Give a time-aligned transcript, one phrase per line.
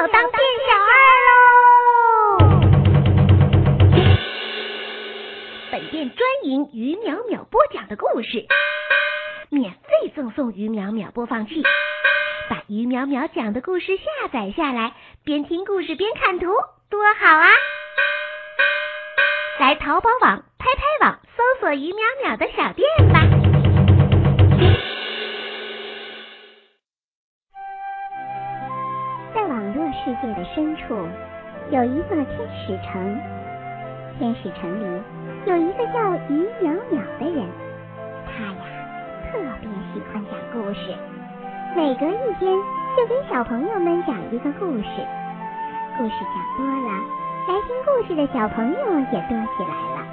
[0.00, 0.32] 要当店
[0.66, 0.92] 小二
[1.26, 2.48] 喽！
[5.70, 8.46] 本店专营于淼淼播讲的故事，
[9.50, 11.62] 免费赠送于淼淼播放器，
[12.48, 16.46] 把于淼淼讲的故事下载下来，边听故事边看图，
[16.88, 17.50] 多好啊！
[19.58, 23.29] 来淘宝网、拍拍网搜索于淼淼的小店吧。
[30.04, 30.96] 世界的深处，
[31.70, 33.18] 有一座天使城。
[34.18, 35.02] 天使城里
[35.46, 37.46] 有一个叫于淼淼的人，
[38.26, 38.56] 他呀
[39.30, 40.94] 特别喜欢讲故事，
[41.76, 42.56] 每隔一天
[42.96, 45.06] 就给小朋友们讲一个故事。
[45.96, 46.90] 故事讲多了。
[47.48, 50.06] 来听故事的小朋友也多起来了。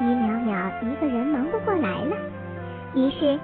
[0.00, 2.16] 于淼淼一个人忙不过来了，
[2.94, 3.38] 于是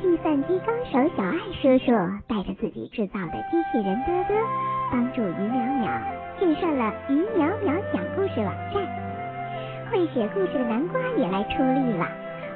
[0.00, 1.92] 计算机高手小爱叔叔
[2.28, 4.36] 带着自己制造的机器人多多，
[4.92, 5.88] 帮助于淼淼
[6.38, 8.82] 建设了于淼淼讲故事网站。
[9.90, 12.06] 会写故事的南瓜也来出力了，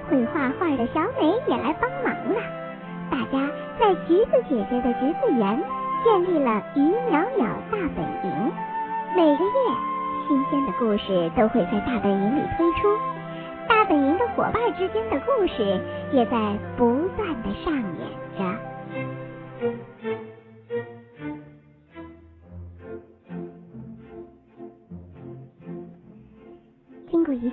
[0.08, 2.40] 会画画的小美也来帮忙了。
[3.10, 3.48] 大家
[3.80, 5.62] 在橘子姐姐的橘子园
[6.04, 8.52] 建立了于淼淼大本营，
[9.16, 9.50] 每个月。
[10.28, 12.88] 新鲜的故事都会在大本营里推出，
[13.68, 16.36] 大本营的伙伴之间的故事也在
[16.76, 18.75] 不断的上演着。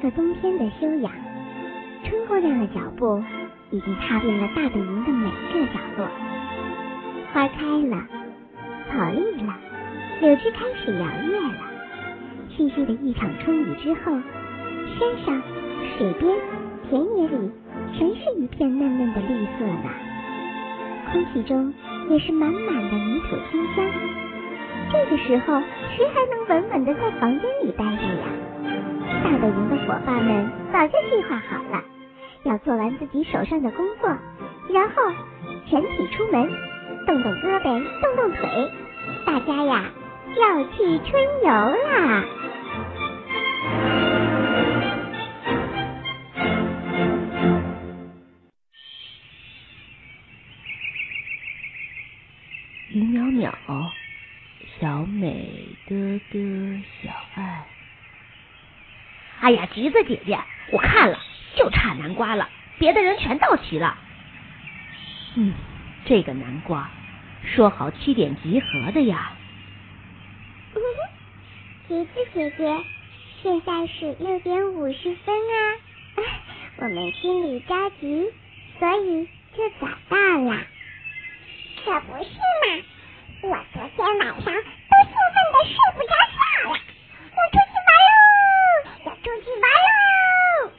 [0.03, 1.09] 过一个冬天的休养，
[2.03, 3.23] 春姑娘的脚步
[3.71, 6.05] 已经踏遍了大本营的每个角落。
[7.31, 8.05] 花开了，
[8.91, 9.55] 草绿了，
[10.19, 11.53] 柳枝开始摇曳了。
[12.49, 14.11] 细细的一场春雨之后，
[14.99, 15.41] 山上、
[15.97, 16.35] 水边、
[16.89, 17.51] 田野里
[17.97, 19.89] 全是一片嫩嫩的绿色呢。
[21.13, 21.73] 空气中
[22.09, 23.85] 也是满满的泥土清香。
[24.91, 25.61] 这个时候，
[25.95, 28.27] 谁还能稳稳的在房间里待着呀？
[29.23, 31.81] 大本营的伙伴们早就计划好了，
[32.43, 34.09] 要做完自己手上的工作，
[34.69, 35.11] 然后
[35.65, 36.45] 全体出门，
[37.07, 38.71] 动动胳膊，动动腿，
[39.25, 39.85] 大家呀
[40.35, 42.25] 要去春游啦！
[52.89, 53.89] 于淼淼，
[54.79, 55.49] 小美
[55.87, 56.39] 哥哥，
[57.01, 57.65] 小爱。
[59.43, 60.39] 哎呀，橘子姐姐，
[60.71, 61.19] 我看了，
[61.57, 62.47] 就差南瓜了，
[62.79, 63.97] 别的人全到齐了。
[65.35, 65.53] 嗯，
[66.05, 66.89] 这个南瓜
[67.43, 69.33] 说好七点集合的呀。
[71.89, 72.83] 橘子姐姐，
[73.41, 76.23] 现在是六点五十分啊，
[76.77, 78.31] 我们心里着急，
[78.79, 79.27] 所以
[79.57, 80.57] 就早到了。
[81.83, 82.83] 可不是嘛！
[83.41, 86.13] 我昨天晚上都兴奋的睡不着，
[89.23, 89.63] 出去玩
[90.65, 90.71] 喽！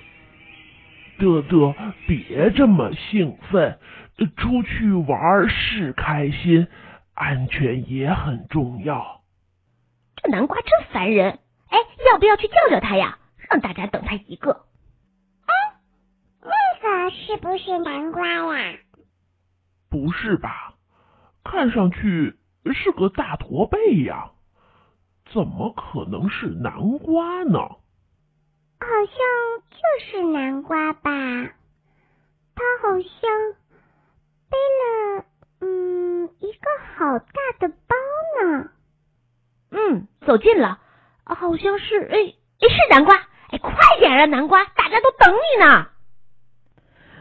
[1.19, 1.75] 德德，
[2.07, 3.79] 别这么兴奋，
[4.37, 6.69] 出去玩是开心，
[7.15, 9.23] 安全也很重要。
[10.17, 11.39] 这南瓜真烦人！
[11.71, 11.79] 哎，
[12.13, 13.19] 要不要去叫叫他呀？
[13.49, 14.67] 让大家等他一个。
[15.47, 15.53] 哎，
[16.43, 16.51] 那
[16.83, 18.79] 个是不是南瓜呀？
[19.89, 20.75] 不是吧？
[21.43, 22.37] 看上去
[22.75, 24.33] 是个大驼背呀，
[25.33, 27.61] 怎么可能是南瓜呢？
[28.85, 29.17] 好像
[29.71, 31.11] 就是南瓜吧，
[32.55, 33.53] 他好像
[34.51, 35.25] 背了
[35.61, 37.97] 嗯一个好大的包
[38.43, 38.71] 呢。
[39.71, 40.79] 嗯，走近了，
[41.25, 43.17] 好像是哎哎是南瓜，
[43.51, 45.89] 哎快点啊南瓜，大家都等你呢。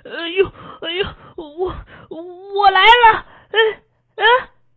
[0.05, 0.51] 哎呦
[0.81, 1.05] 哎呦，
[1.37, 1.75] 我
[2.55, 3.79] 我来了，哎。
[4.15, 4.23] 哎，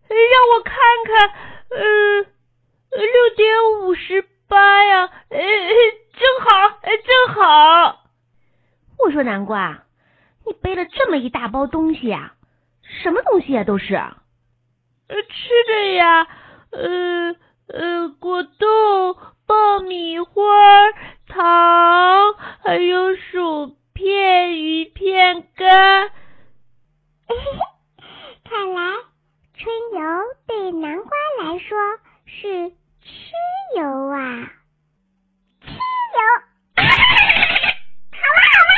[0.08, 0.72] 让我看
[1.04, 1.30] 看，
[1.68, 2.26] 嗯，
[2.90, 8.04] 六点五十八呀，哎，正好，哎，正好。
[8.98, 9.84] 我说南瓜，
[10.46, 12.34] 你背了这么一大包东西啊？
[13.02, 13.64] 什么东西呀？
[13.64, 13.94] 都是？
[13.94, 14.14] 呃，
[15.08, 16.26] 吃的呀，
[16.70, 17.36] 呃
[17.68, 19.16] 呃，果冻、
[19.46, 20.32] 爆米花、
[21.28, 26.10] 糖，还有薯片、鱼片干。
[28.44, 28.80] 看来。
[29.58, 29.98] 春游
[30.46, 31.10] 对南瓜
[31.40, 31.76] 来说
[32.26, 33.34] 是吃
[33.78, 34.52] 游啊，
[35.62, 35.78] 吃游！
[36.76, 36.90] 好了
[38.52, 38.70] 好了，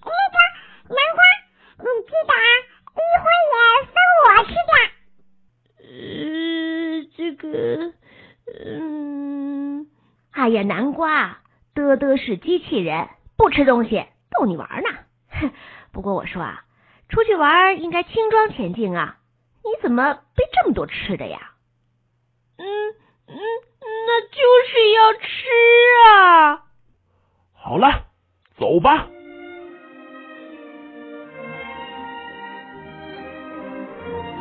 [0.00, 0.36] 那个
[0.88, 1.20] 南瓜，
[1.76, 2.34] 你记得啊，
[2.96, 3.54] 一会儿也
[3.92, 3.94] 分
[4.24, 4.72] 我吃的。
[5.84, 5.94] 呃，
[7.14, 7.44] 这个，
[8.64, 9.86] 嗯，
[10.32, 11.38] 哎呀，南瓜，
[11.74, 14.88] 嘚嘚是机器人，不吃东西，逗你玩呢。
[15.28, 15.52] 哼，
[15.92, 16.64] 不过我说啊，
[17.10, 19.18] 出去玩应该轻装前进啊。
[19.62, 21.52] 你怎么背这么多吃的呀？
[22.56, 22.64] 嗯，
[23.28, 23.36] 嗯，
[24.06, 24.38] 那就
[24.68, 25.28] 是要吃
[26.08, 26.64] 啊。
[27.52, 28.04] 好了，
[28.56, 29.08] 走吧。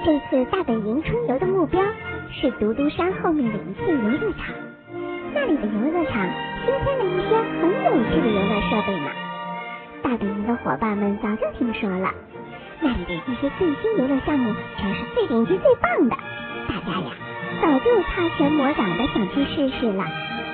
[0.06, 1.82] 这次大本营春游的目标
[2.32, 4.54] 是独独山后面的一片游乐场。
[5.34, 6.30] 那里的游乐场
[6.66, 9.12] 新添了一些很有趣的游乐设备呢。
[10.02, 12.12] 大本营的伙伴们早就听说了，
[12.82, 16.16] 那里的一些最新游乐项目全是最顶级、最棒的。
[16.68, 17.12] 大家呀，
[17.62, 20.04] 早就擦拳魔掌的想去试试了。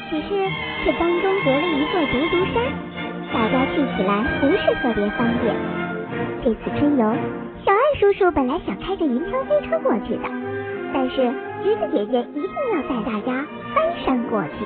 [0.09, 0.51] 只是
[0.85, 2.63] 这当中隔了一座独独山，
[3.31, 5.55] 大家去起来不是特别方便。
[6.43, 7.15] 这次春游。
[7.65, 10.29] 小爱叔叔本来想开着云霄飞车过去的，
[10.93, 11.31] 但是
[11.63, 13.45] 橘子姐姐一定要带大家
[13.75, 14.65] 翻山过去。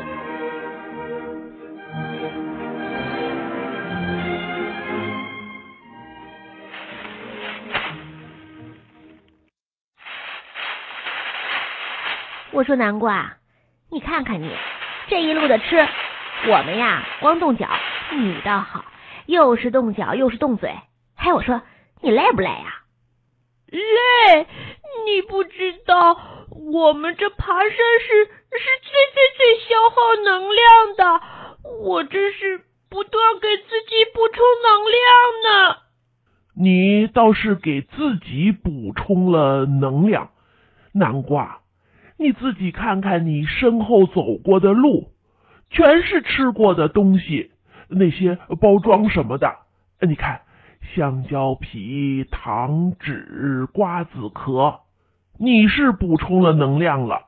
[12.53, 13.37] 我说南瓜，
[13.89, 14.55] 你看看你
[15.07, 15.87] 这一路的吃，
[16.47, 17.67] 我们呀光动脚，
[18.11, 18.85] 你倒好，
[19.25, 20.71] 又是动脚又是动嘴。
[21.15, 21.63] 还我说
[21.99, 22.83] 你累不累呀？
[23.71, 24.45] 累，
[25.07, 26.15] 你不知道，
[26.71, 31.21] 我们这爬山是是最最最消耗能量的，
[31.81, 35.77] 我这是不断给自己补充能量呢。
[36.55, 40.29] 你倒是给自己补充了能量，
[40.93, 41.62] 南瓜，
[42.23, 45.11] 你自己看看你身后走过的路，
[45.69, 47.51] 全是吃过的东西，
[47.89, 49.57] 那些包装什么的，
[50.01, 50.41] 你看。
[50.95, 54.81] 香蕉皮、糖纸、瓜子壳，
[55.39, 57.27] 你是补充了能量了。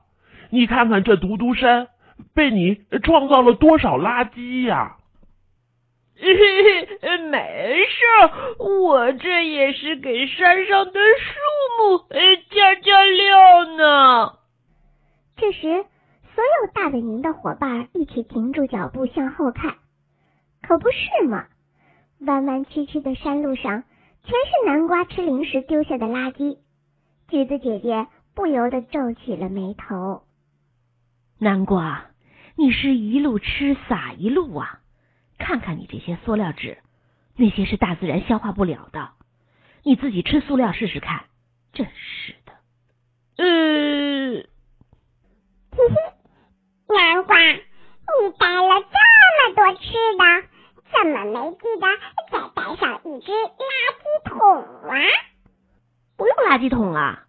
[0.52, 1.88] 你看看这独独山，
[2.36, 4.98] 被你创造了多少垃圾呀？
[7.32, 8.04] 没事，
[8.60, 11.40] 我这也是给山上的树
[11.80, 12.20] 木呃
[12.52, 14.34] 加加料呢。
[15.38, 15.86] 这时，
[16.34, 19.76] 所有大本营的伙伴一起停住脚步，向后看，
[20.62, 21.48] 可不是嘛？
[22.20, 23.84] 弯弯曲曲的山路上，
[24.24, 26.58] 全是南瓜吃零食丢下的垃圾。
[27.28, 30.24] 橘子姐姐不由得皱起了眉头。
[31.38, 32.06] 南瓜，
[32.56, 34.80] 你是一路吃撒一路啊！
[35.38, 36.78] 看看你这些塑料纸，
[37.36, 39.10] 那些是大自然消化不了的。
[39.84, 41.26] 你自己吃塑料试试看，
[41.74, 42.54] 真是的。
[43.38, 43.46] 呃，
[45.72, 45.96] 嘿嘿，
[46.88, 50.48] 南瓜，你带了这么多吃的。
[50.96, 51.88] 怎么没记得
[52.32, 53.52] 再带上一只垃
[54.00, 54.40] 圾桶
[54.90, 54.96] 啊？
[56.16, 57.26] 不用垃圾桶啊，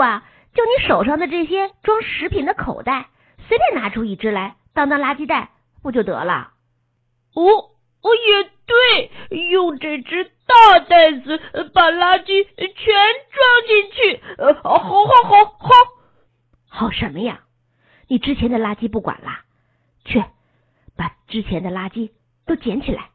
[0.00, 0.22] 南瓜，
[0.54, 3.10] 就你手上的这些装食品的口袋，
[3.46, 5.50] 随便拿出一只来当当垃圾袋
[5.82, 6.52] 不就得了？
[7.34, 7.42] 哦，
[8.00, 9.10] 哦也对，
[9.50, 11.38] 用这只大袋子
[11.74, 12.94] 把垃圾全
[13.30, 14.20] 装进去。
[14.38, 15.70] 呃，好，好，好，好，
[16.68, 17.42] 好什么呀？
[18.08, 19.40] 你之前的垃圾不管了，
[20.04, 20.24] 去
[20.96, 22.10] 把之前的垃圾。
[22.46, 23.10] 都捡起来。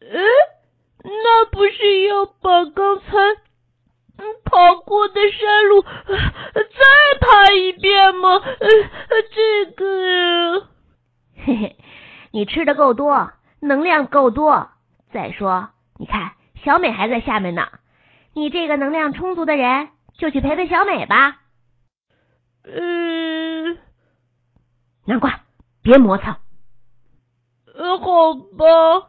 [0.00, 0.08] 呃，
[1.04, 3.06] 那不是要把刚才
[4.44, 8.40] 跑过的山路再爬一遍吗？
[9.32, 10.68] 这个，
[11.44, 11.76] 嘿嘿，
[12.30, 14.70] 你吃的够多，能量够多。
[15.12, 16.32] 再说，你看
[16.64, 17.68] 小美还在下面呢。
[18.34, 21.38] 你这个能量充足的人，就去陪陪小美吧。
[22.64, 23.78] 嗯，
[25.06, 25.40] 南瓜，
[25.82, 26.36] 别磨蹭。
[27.74, 29.08] 呃，好吧，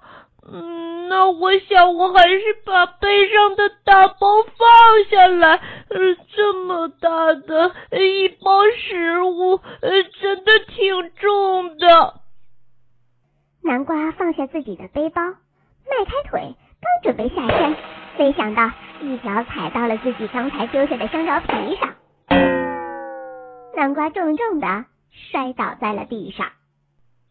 [0.50, 5.60] 嗯，那我想我还是把背上的大包放下来。
[5.90, 9.90] 呃，这么大的一包食物，呃，
[10.22, 12.22] 真的挺重的。
[13.64, 17.76] 南瓜放下自己的背包，迈开腿，刚准备下山，
[18.18, 21.94] 没想到一脚踩到了自己刚才丢下的香蕉皮上，
[23.76, 26.48] 南瓜重重的摔倒在了地上。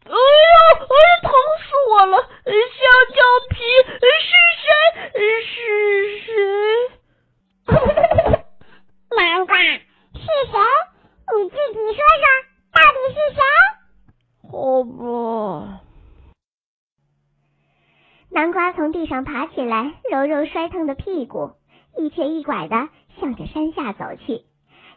[0.09, 1.31] 哎呀，哎呀，疼
[1.63, 2.15] 死我了！
[2.47, 2.83] 香
[3.15, 3.19] 蕉
[3.51, 3.57] 皮
[3.91, 4.01] 是
[4.63, 4.69] 谁？
[5.43, 5.55] 是
[6.21, 6.29] 谁？
[9.17, 9.81] 南瓜是
[10.15, 10.55] 谁？
[11.37, 12.25] 你自己说说，
[12.73, 13.41] 到底是谁？
[14.51, 14.95] 好吧。
[18.31, 21.53] 南瓜从地上爬起来，揉揉摔疼的屁股，
[21.97, 24.45] 一瘸一拐的向着山下走去，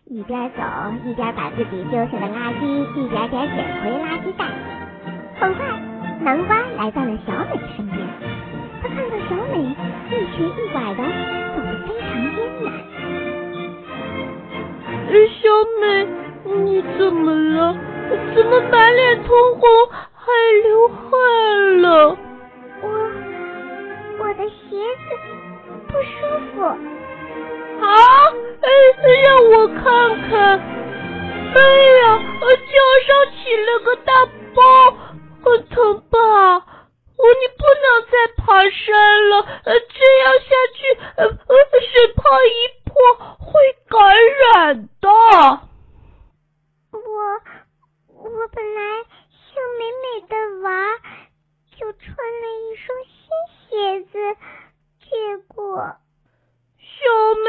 [0.05, 0.61] 一边走
[1.05, 4.88] 一边把自己丢下的垃圾一点点捡回垃圾袋。
[5.39, 5.65] 很快，
[6.19, 7.97] 南瓜来到了小美身边。
[8.81, 11.03] 他看到小美一瘸一拐的
[11.55, 12.67] 走得非常艰难。
[15.41, 15.43] 小
[15.79, 15.83] 美，
[16.43, 17.77] 你怎么了？
[18.35, 19.61] 怎么满脸通红，
[20.13, 20.21] 还
[20.63, 22.17] 流汗了？
[22.81, 22.85] 我
[24.19, 25.07] 我的鞋子
[25.87, 26.07] 不舒
[26.53, 26.63] 服。
[26.63, 27.87] 啊！
[28.61, 28.67] 哎，
[29.23, 29.83] 让我看
[30.29, 30.59] 看。
[31.55, 31.99] 哎呀！
[32.49, 32.75] 脚
[33.07, 34.11] 上起了个大
[34.55, 34.59] 包，
[35.51, 36.17] 很疼吧？
[37.17, 39.33] 我，你不能再爬山了，
[39.65, 40.79] 这样下去，
[41.17, 41.31] 呃呃，
[41.81, 42.49] 水泡一
[42.85, 42.91] 破
[43.37, 43.51] 会
[43.87, 43.97] 感
[44.53, 45.09] 染的。
[46.91, 46.99] 我
[48.15, 48.81] 我本来
[49.31, 50.69] 想美美的玩，
[51.77, 53.11] 就穿了一双新
[53.69, 54.13] 鞋子，
[55.01, 55.97] 结果。
[56.79, 57.05] 小
[57.45, 57.47] 美，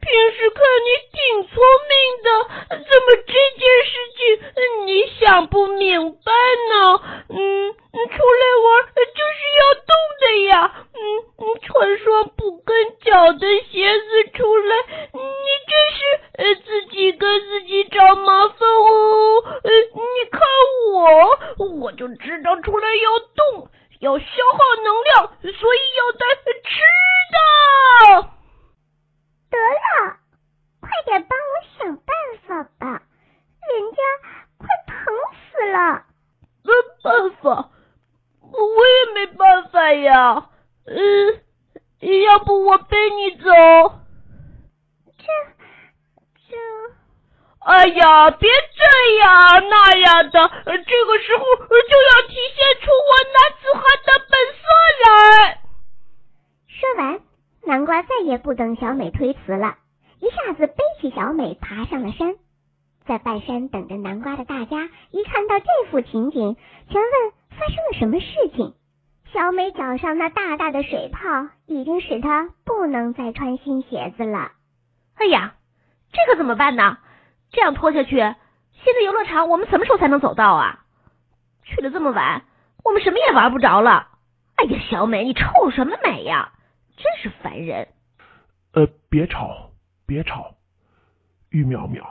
[0.00, 1.54] 平时看你挺聪
[1.88, 1.92] 明
[2.24, 2.28] 的，
[2.68, 4.20] 怎么这件事情
[4.86, 4.90] 你
[5.20, 6.32] 想不明白
[6.70, 6.74] 呢？
[7.28, 7.36] 嗯，
[7.72, 9.90] 出来玩就是要动
[10.20, 10.52] 的呀。
[10.94, 10.98] 嗯，
[11.62, 14.72] 穿双不跟脚的鞋子出来，
[15.12, 15.20] 你
[15.68, 15.98] 这是
[16.38, 19.42] 呃自己跟自己找麻烦哦。
[19.62, 20.40] 呃，你看
[20.94, 20.96] 我，
[21.82, 22.88] 我就知道出来，
[24.00, 26.24] 要消耗能量，所以要带
[26.64, 26.80] 吃
[27.32, 27.36] 的。
[29.50, 30.16] 得了，
[30.80, 32.14] 快点帮我想办
[32.46, 33.02] 法吧，
[33.68, 33.98] 人家
[34.58, 34.94] 快疼
[35.34, 36.04] 死了。
[36.62, 37.70] 没办法，
[38.40, 40.50] 我也没办法呀。
[40.86, 41.42] 嗯，
[42.24, 43.50] 要不我背你走？
[45.18, 45.24] 这
[46.48, 46.56] 这……
[47.80, 54.62] 哎呀，别这样那样的，这个时候就要体现出我男子汉的本色
[55.06, 55.60] 来。
[56.68, 57.20] 说完。
[57.64, 59.76] 南瓜再也不等小美推辞了，
[60.18, 62.34] 一下子背起小美爬上了山。
[63.06, 66.56] 在半山等着南瓜的大家一看到这幅情景，
[66.90, 68.74] 全问发生了什么事情。
[69.32, 74.52] 小美脚上那大大的水泡已经使她不能再穿新鞋子了。
[75.16, 75.54] 哎呀，
[76.12, 76.98] 这可怎么办呢？
[77.50, 80.84] 这样拖下去，现在游乐场我们什么时候才能走到啊？
[81.64, 82.44] 去的这么晚，
[82.84, 84.08] 我们什么也玩不着了。
[84.56, 86.52] 哎呀，小美，你臭什么美呀？
[86.96, 87.88] 真是烦人！
[88.72, 89.70] 呃，别吵，
[90.06, 90.54] 别吵，
[91.48, 92.04] 玉淼淼，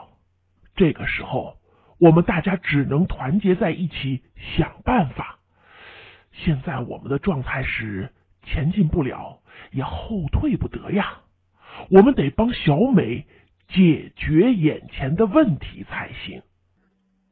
[0.74, 1.56] 这个时候
[1.98, 4.22] 我们大家只能团结在一起
[4.56, 5.38] 想办法。
[6.32, 11.20] 现在我们的状态是前进不了，也后退不得呀。
[11.90, 13.26] 我们得帮小美
[13.72, 16.42] 解决眼前的问题才行。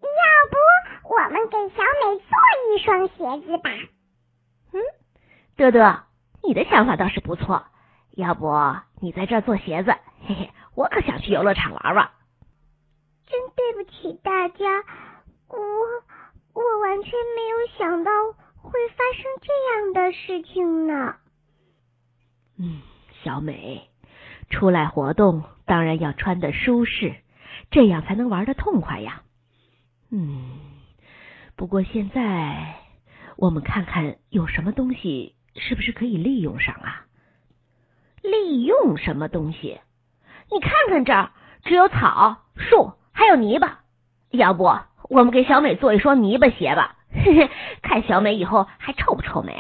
[0.00, 0.09] 要
[0.50, 2.28] 不我们给小美做
[2.75, 3.71] 一双鞋子吧？
[4.73, 4.80] 嗯，
[5.57, 6.04] 德德。
[6.45, 7.66] 你的想法倒是不错，
[8.12, 8.50] 要不
[9.00, 9.90] 你在这儿做鞋子？
[10.26, 12.11] 嘿嘿，我可想去游乐场玩玩。
[13.26, 14.85] 真对不起大家，
[15.49, 15.59] 我
[16.54, 18.11] 我完全没有想到
[18.62, 21.16] 会发生这样的事情呢。
[22.59, 22.80] 嗯，
[23.23, 23.90] 小美，
[24.49, 27.15] 出来活动当然要穿的舒适，
[27.71, 29.23] 这样才能玩的痛快呀。
[30.11, 30.59] 嗯，
[31.55, 32.75] 不过现在
[33.37, 35.37] 我们看看有什么东西。
[35.61, 37.07] 是不是可以利用上啊？
[38.23, 39.81] 利用什么东西？
[40.53, 41.33] 你看看这儿，
[41.65, 43.81] 只有草、树，还有泥巴。
[44.31, 44.63] 要不
[45.11, 46.97] 我们给小美做一双泥巴鞋吧？
[47.11, 47.51] 嘿嘿，
[47.83, 49.53] 看小美以后还臭不臭美？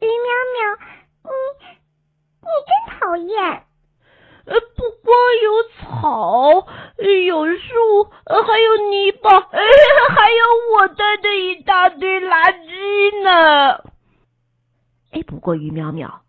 [0.00, 0.08] 于淼
[0.56, 0.78] 淼，
[1.22, 1.30] 你
[2.40, 3.62] 你真讨厌！
[4.46, 6.66] 呃，不光有草，
[7.26, 10.44] 有树，还有泥巴，还有
[10.76, 13.84] 我带的一大堆垃圾呢。
[15.12, 16.20] 哎，不过于淼淼，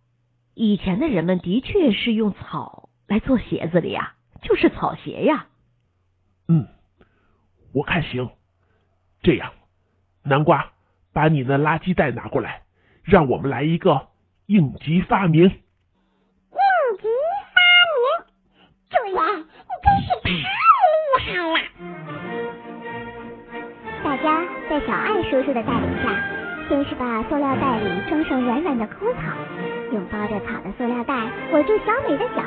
[0.53, 5.47] 以前的人们的确是用草来做鞋子的呀，就是草鞋呀。
[6.47, 6.67] 嗯，
[7.73, 8.29] 我看行。
[9.21, 9.51] 这样，
[10.23, 10.71] 南瓜，
[11.11, 12.61] 把你那垃圾袋拿过来，
[13.03, 14.07] 让我们来一个
[14.45, 15.64] 应急发明。
[25.29, 26.09] 叔叔的带领下。
[26.67, 29.19] 先是把塑料袋里装上软软的枯草，
[29.91, 31.13] 用包着草的塑料袋
[31.51, 32.41] 裹住小美的脚，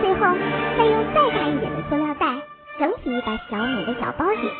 [0.00, 0.34] 最后
[0.78, 2.26] 再用再大一点的塑料袋
[2.78, 4.50] 整体把小美的脚包紧，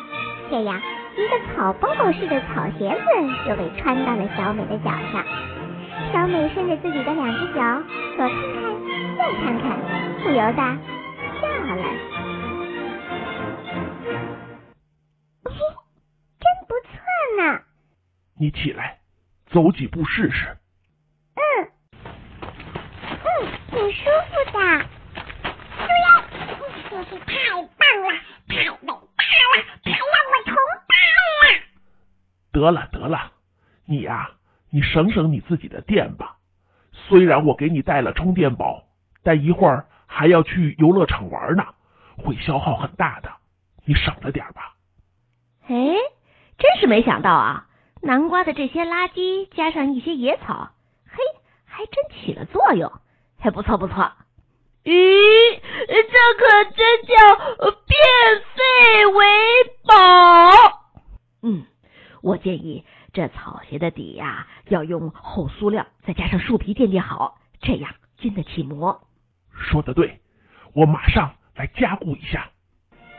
[0.51, 0.79] 这样
[1.17, 5.25] 一个草包包似的草鞋子就被穿到了小美的脚上。
[6.13, 7.81] 小美顺着自己的两只脚
[8.17, 8.69] 左看看
[9.17, 9.79] 右看看，
[10.23, 10.61] 不由得
[11.41, 12.12] 笑了。
[18.43, 18.99] 你起来，
[19.45, 20.57] 走几步试试。
[21.35, 21.41] 嗯，
[22.99, 24.59] 嗯，挺舒服的。
[25.79, 26.03] 主人，
[26.75, 27.33] 你真是太
[27.77, 28.19] 棒了，
[28.49, 29.07] 太伟大了，
[29.81, 30.53] 太让我崇
[30.89, 30.93] 拜
[31.39, 31.63] 了。
[32.51, 33.31] 得了得了，
[33.85, 34.31] 你呀，
[34.71, 36.35] 你省省你自己的电吧。
[36.91, 38.83] 虽然我给你带了充电宝，
[39.23, 41.65] 但一会儿还要去游乐场玩呢，
[42.17, 43.31] 会消耗很大的。
[43.85, 44.75] 你省着点吧。
[45.69, 45.75] 哎，
[46.57, 47.67] 真是没想到啊！
[48.05, 50.71] 南瓜的这些垃圾加上一些野草，
[51.07, 51.17] 嘿，
[51.63, 52.91] 还真起了作用，
[53.39, 54.11] 还不错不错。
[54.83, 54.91] 咦，
[55.87, 55.93] 这
[56.37, 57.15] 可真叫
[57.55, 59.23] 变废为
[59.87, 60.81] 宝。
[61.43, 61.65] 嗯
[62.21, 69.01] 我建议这草鞋的底呀，要用厚塑料，再加上树皮垫垫好，这样经得起磨。
[69.49, 70.19] 说的对，
[70.73, 72.49] 我马上来加固一下。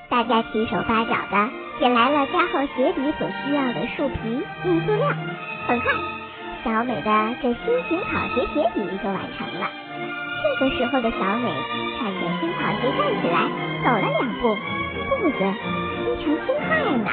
[0.09, 5.09] 大家七手八脚的捡来了加厚鞋底所需要的树皮、硬塑料。
[5.67, 5.93] 很快，
[6.65, 9.69] 小美的这新型跑鞋鞋底就完成了。
[10.59, 11.51] 这个时候的小美
[11.99, 13.49] 穿着新跑鞋站起来，
[13.83, 14.55] 走了两步，
[15.09, 17.11] 步子非常轻快呢。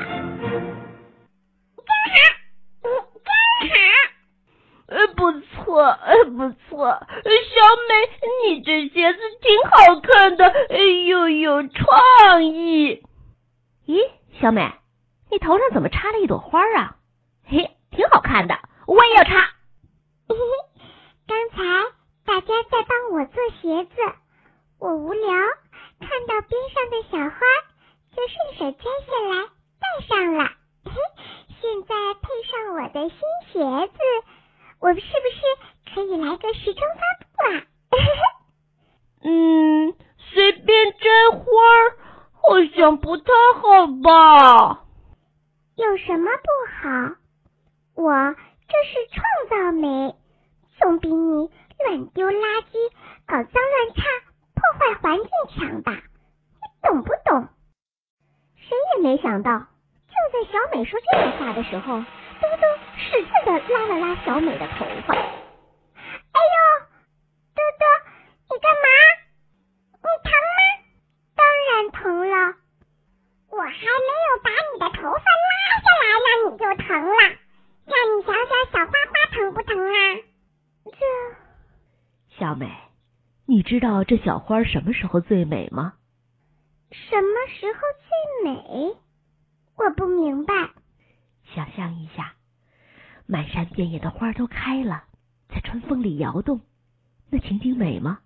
[7.00, 7.56] 小
[7.88, 8.10] 美，
[8.46, 10.54] 你这鞋子挺好看的，
[11.06, 13.04] 又有创意。
[13.88, 14.72] 咦，小美，
[15.30, 16.98] 你头上怎么插了一朵花啊？
[17.46, 18.58] 嘿，挺好看的，
[18.88, 19.50] 我也要插。
[20.28, 20.84] 嘿嘿，
[21.28, 21.92] 刚才。
[22.24, 23.96] 大家在帮我做鞋子，
[24.80, 25.28] 我无聊，
[26.00, 27.40] 看到边上的小花，
[28.16, 30.52] 就顺手摘下来戴上了。
[30.86, 30.92] 嘿，
[31.60, 33.20] 现在配上我的新
[33.52, 33.98] 鞋子，
[34.80, 35.42] 我是不是
[35.94, 37.64] 可以来个时装发布啊？
[39.24, 41.98] 嗯，随便摘花儿
[42.34, 43.32] 好像不太
[43.62, 44.84] 好吧？
[45.76, 46.50] 有什么不
[46.88, 47.16] 好？
[47.96, 48.36] 我
[48.68, 50.16] 这是创造美，
[50.80, 51.50] 总比你。
[51.84, 52.92] 乱丢垃圾、
[53.26, 54.04] 搞脏乱差、
[54.54, 55.94] 破坏环境强吧？
[55.94, 57.48] 你懂不懂？
[58.56, 62.64] 谁也没想到，就在小美说这句话的时候，嘟嘟
[62.98, 65.16] 使劲的拉了拉小美的头发。
[65.16, 66.86] 哎呦，
[67.56, 67.84] 嘟嘟，
[68.54, 68.86] 你干嘛？
[69.98, 70.62] 你疼吗？
[71.36, 72.36] 当然疼了，
[73.50, 77.14] 我还没有把你的头发拉下来那，你就疼了。
[77.88, 79.96] 让你想想，小花花疼不疼啊？
[80.86, 80.92] 这。
[82.38, 82.72] 小美，
[83.48, 85.94] 你知道这小花什么时候最美吗？
[86.92, 87.80] 什么时候
[88.44, 88.96] 最美？
[89.76, 90.54] 我不明白。
[91.56, 92.36] 想象一下，
[93.26, 95.06] 满山遍野的花都开了，
[95.50, 96.62] 在春风里摇动，
[97.32, 98.20] 那情景美吗？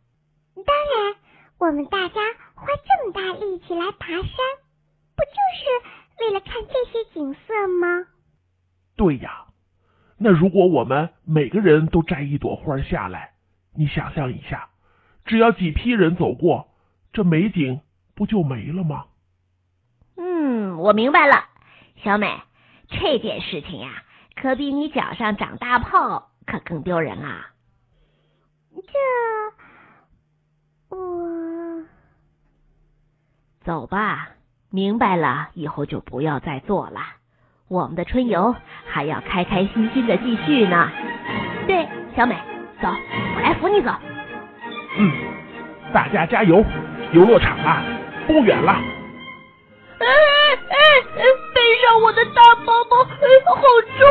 [0.55, 1.15] 当然，
[1.57, 2.21] 我们大家
[2.53, 4.25] 花这么大力气来爬山，
[5.15, 5.63] 不就是
[6.19, 8.07] 为了看这些景色吗？
[8.95, 9.47] 对呀，
[10.17, 13.33] 那如果我们每个人都摘一朵花下来。
[13.77, 14.69] 你想象一下，
[15.25, 16.69] 只要几批人走过，
[17.11, 17.81] 这美景
[18.15, 19.07] 不就没了吗？
[20.15, 21.49] 嗯，我明白了，
[21.97, 22.41] 小美，
[22.87, 24.03] 这件事情呀，
[24.35, 27.51] 可比你脚上长大泡可更丢人啊！
[28.75, 28.81] 这，
[30.95, 31.83] 我
[33.65, 34.34] 走吧，
[34.75, 36.99] 明白了以后就不要再做了。
[37.69, 38.53] 我们的春游
[38.85, 40.91] 还要开开心心的继续呢。
[41.65, 42.35] 对，小美。
[42.81, 43.89] 走，我来扶你走。
[44.97, 45.13] 嗯，
[45.93, 46.61] 大家加油！
[47.13, 47.81] 游乐场啊，
[48.27, 48.73] 不远了。
[49.97, 50.75] 哎哎
[51.19, 51.23] 哎！
[51.53, 52.97] 背上我的大包包，
[53.55, 53.61] 好
[53.97, 54.03] 重！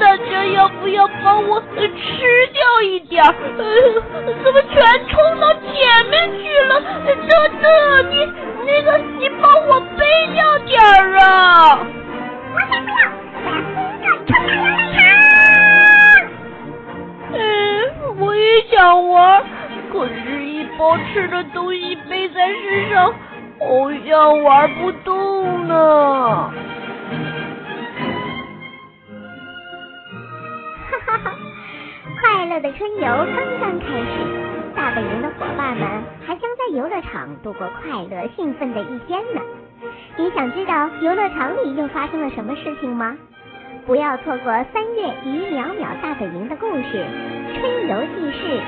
[0.00, 3.22] 大家要不要帮我吃掉一点？
[3.24, 6.80] 怎么全冲到前面去了？
[6.80, 8.26] 特特，你
[8.66, 9.28] 那个，你
[10.10, 11.78] 帮我背掉点儿啊！
[12.52, 13.00] 我才不要！
[13.44, 15.06] 我游乐场。
[18.18, 19.44] 我也想玩，
[19.92, 23.12] 可是，一包吃的东西背在身上，
[23.58, 26.50] 好像玩不动呢。
[30.90, 31.32] 哈哈哈！
[32.20, 34.10] 快乐的春游刚刚开始，
[34.74, 35.88] 大本营的伙伴们
[36.26, 39.40] 还将在游乐场度过快乐兴奋的一天呢。
[40.20, 43.16] 你想知道游乐场里又发生了什么事情吗？
[43.86, 46.82] 不要错过三月与淼淼大本营的故事
[47.58, 48.60] 《春游记事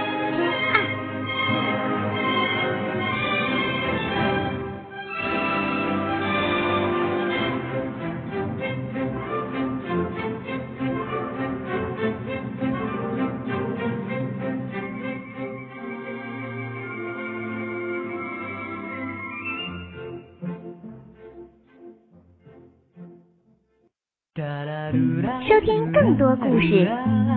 [24.34, 26.88] 收听更多故事，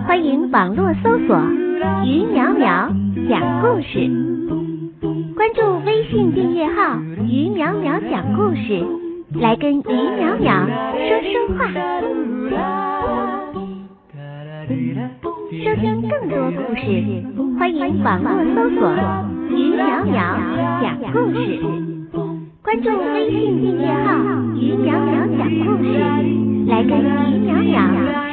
[0.06, 1.36] 欢迎网络搜索
[2.06, 2.88] “于淼淼
[3.28, 4.08] 讲故事”，
[5.36, 8.82] 关注微信订阅号“于淼淼讲故事”，
[9.38, 10.66] 来跟于淼淼
[11.06, 11.68] 说说话。
[15.52, 17.04] 收听更多故事，
[17.58, 18.90] 欢迎网络搜索
[19.52, 20.16] “于淼淼
[20.80, 21.60] 讲故事”，
[22.64, 24.14] 关注微信订阅号
[24.56, 26.45] “于淼淼讲故事”。
[26.66, 28.25] 来跟于淼淼。